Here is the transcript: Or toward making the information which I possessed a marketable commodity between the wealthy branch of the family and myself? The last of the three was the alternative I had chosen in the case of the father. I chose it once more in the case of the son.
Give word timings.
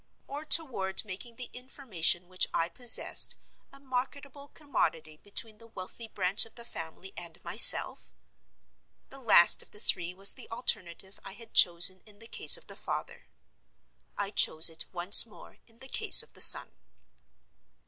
Or 0.25 0.45
toward 0.45 1.05
making 1.05 1.35
the 1.35 1.51
information 1.53 2.27
which 2.27 2.47
I 2.55 2.69
possessed 2.69 3.35
a 3.71 3.79
marketable 3.79 4.47
commodity 4.47 5.17
between 5.21 5.59
the 5.59 5.67
wealthy 5.67 6.07
branch 6.07 6.43
of 6.43 6.55
the 6.55 6.65
family 6.65 7.13
and 7.15 7.37
myself? 7.43 8.15
The 9.09 9.19
last 9.19 9.61
of 9.61 9.69
the 9.69 9.79
three 9.79 10.15
was 10.15 10.33
the 10.33 10.49
alternative 10.49 11.19
I 11.23 11.33
had 11.33 11.53
chosen 11.53 12.01
in 12.07 12.17
the 12.17 12.25
case 12.25 12.57
of 12.57 12.65
the 12.65 12.75
father. 12.75 13.27
I 14.17 14.31
chose 14.31 14.69
it 14.69 14.85
once 14.91 15.27
more 15.27 15.59
in 15.67 15.77
the 15.77 15.87
case 15.87 16.23
of 16.23 16.33
the 16.33 16.41
son. 16.41 16.71